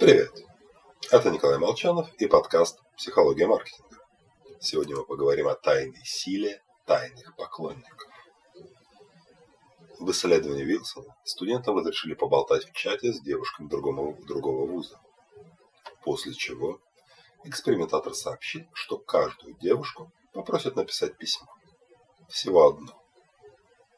[0.00, 0.32] Привет!
[1.10, 3.98] Это Николай Молчанов и подкаст «Психология маркетинга».
[4.58, 8.08] Сегодня мы поговорим о тайной силе тайных поклонников.
[9.98, 14.98] В исследовании Вилсона студентам разрешили поболтать в чате с девушками другого, другого вуза.
[16.02, 16.80] После чего
[17.44, 21.46] экспериментатор сообщит, что каждую девушку попросят написать письмо.
[22.30, 22.98] Всего одно.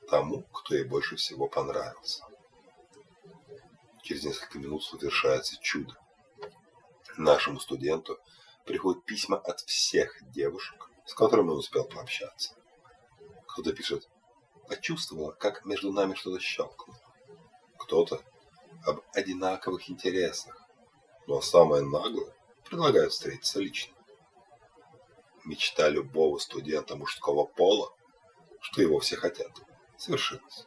[0.08, 2.24] Тому, кто ей больше всего понравился.
[4.02, 5.96] Через несколько минут совершается чудо.
[7.16, 8.18] Нашему студенту
[8.64, 12.54] приходят письма от всех девушек, с которыми он успел пообщаться.
[13.46, 14.08] Кто-то пишет
[14.68, 16.98] «Почувствовала, как между нами что-то щелкнуло».
[17.78, 18.22] Кто-то
[18.84, 20.56] об одинаковых интересах.
[21.26, 22.32] Ну а самое наглое
[22.64, 23.94] предлагают встретиться лично.
[25.44, 27.94] Мечта любого студента мужского пола,
[28.60, 29.50] что его все хотят,
[29.96, 30.66] совершилась.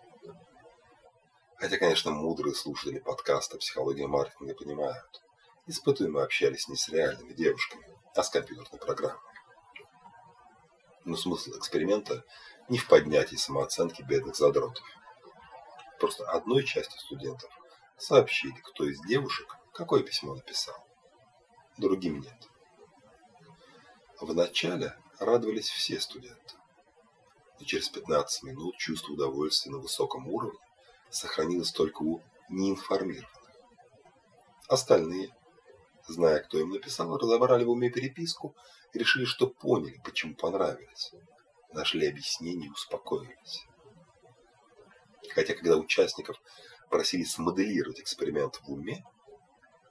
[1.58, 5.23] Хотя, конечно, мудрые слушатели подкаста «Психология маркетинга» понимают,
[5.68, 9.22] испытуемые общались не с реальными девушками, а с компьютерной программой.
[11.06, 12.26] Но смысл эксперимента
[12.67, 14.83] не в поднятии самооценки бедных задротов.
[16.00, 17.50] Просто одной части студентов
[17.98, 20.86] сообщили, кто из девушек какое письмо написал.
[21.78, 22.50] Другим нет.
[24.20, 26.56] Вначале радовались все студенты.
[27.59, 30.59] Но через 15 минут чувство удовольствия на высоком уровне
[31.09, 33.30] сохранилось только у неинформированных.
[34.67, 35.36] Остальные,
[36.08, 38.56] зная, кто им написал, разобрали в уме переписку
[38.94, 41.11] и решили, что поняли, почему понравились.
[41.72, 43.67] Нашли объяснение и успокоились.
[45.33, 46.42] Хотя, когда участников
[46.89, 49.03] просили смоделировать эксперимент в уме,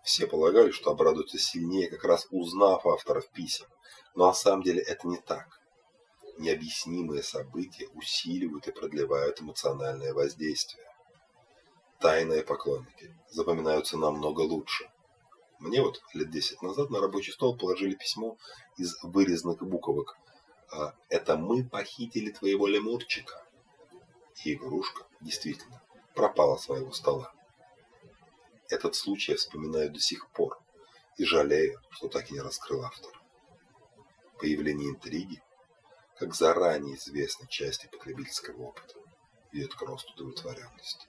[0.03, 3.67] все полагали, что обрадуются сильнее, как раз узнав авторов писем.
[4.15, 5.61] Но на самом деле это не так.
[6.39, 10.85] Необъяснимые события усиливают и продлевают эмоциональное воздействие
[12.05, 14.91] тайные поклонники запоминаются намного лучше.
[15.59, 18.37] Мне вот лет 10 назад на рабочий стол положили письмо
[18.77, 20.19] из вырезанных буквок.
[20.71, 23.43] «А, «Это мы похитили твоего лемурчика».
[24.45, 25.81] И игрушка действительно
[26.15, 27.33] пропала своего стола.
[28.69, 30.61] Этот случай я вспоминаю до сих пор
[31.17, 33.19] и жалею, что так и не раскрыл автор.
[34.39, 35.43] Появление интриги,
[36.19, 38.95] как заранее известной части потребительского опыта,
[39.53, 41.09] ведет к росту удовлетворенности.